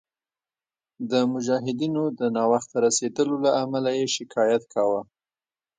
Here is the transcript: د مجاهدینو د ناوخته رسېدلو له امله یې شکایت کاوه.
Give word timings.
د 1.11 1.13
مجاهدینو 1.33 2.03
د 2.19 2.21
ناوخته 2.35 2.77
رسېدلو 2.85 3.35
له 3.45 3.51
امله 3.63 3.89
یې 3.97 4.07
شکایت 4.17 4.63
کاوه. 4.73 5.01